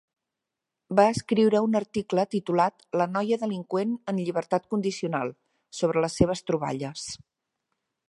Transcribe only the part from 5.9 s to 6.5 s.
les seves